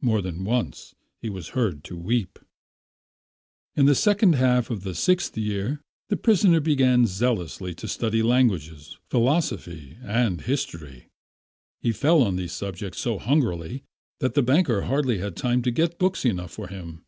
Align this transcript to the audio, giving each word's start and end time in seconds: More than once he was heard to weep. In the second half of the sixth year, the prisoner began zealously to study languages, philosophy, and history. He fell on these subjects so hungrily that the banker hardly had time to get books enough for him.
More 0.00 0.20
than 0.20 0.42
once 0.42 0.96
he 1.22 1.30
was 1.30 1.50
heard 1.50 1.84
to 1.84 1.96
weep. 1.96 2.40
In 3.76 3.86
the 3.86 3.94
second 3.94 4.34
half 4.34 4.68
of 4.68 4.82
the 4.82 4.96
sixth 4.96 5.38
year, 5.38 5.80
the 6.08 6.16
prisoner 6.16 6.58
began 6.58 7.06
zealously 7.06 7.72
to 7.76 7.86
study 7.86 8.20
languages, 8.20 8.96
philosophy, 9.08 9.96
and 10.02 10.40
history. 10.40 11.06
He 11.78 11.92
fell 11.92 12.20
on 12.24 12.34
these 12.34 12.50
subjects 12.52 12.98
so 12.98 13.18
hungrily 13.20 13.84
that 14.18 14.34
the 14.34 14.42
banker 14.42 14.82
hardly 14.82 15.18
had 15.18 15.36
time 15.36 15.62
to 15.62 15.70
get 15.70 16.00
books 16.00 16.24
enough 16.24 16.50
for 16.50 16.66
him. 16.66 17.04